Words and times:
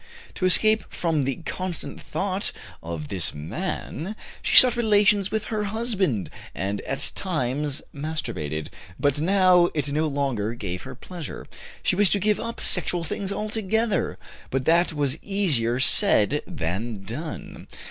To 0.33 0.45
escape 0.45 0.83
from 0.89 1.25
the 1.25 1.43
constant 1.45 2.01
thought 2.01 2.51
of 2.81 3.09
this 3.09 3.35
man, 3.35 4.15
she 4.41 4.57
sought 4.57 4.75
relations 4.75 5.29
with 5.29 5.43
her 5.43 5.65
husband, 5.65 6.31
and 6.55 6.81
at 6.87 7.11
times 7.13 7.83
masturbated, 7.93 8.71
but 8.99 9.19
now 9.21 9.69
it 9.75 9.91
no 9.93 10.07
longer 10.07 10.55
gave 10.55 10.81
her 10.81 10.95
pleasure. 10.95 11.45
She 11.83 11.95
wished 11.95 12.13
to 12.13 12.19
give 12.19 12.39
up 12.39 12.61
sexual 12.61 13.03
things 13.03 13.31
altogether. 13.31 14.17
But 14.49 14.65
that 14.65 14.91
was 14.91 15.19
easier 15.21 15.79
said 15.79 16.41
than 16.47 17.03
done. 17.03 17.67